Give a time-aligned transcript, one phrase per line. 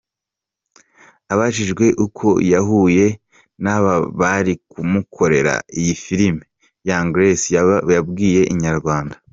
[1.33, 3.05] Abajijwe uko yahuye
[3.63, 6.43] n'aba bari kumukorera iyi filime,
[6.87, 7.47] Young Grace
[7.91, 9.15] yabwiye Inyarwanda.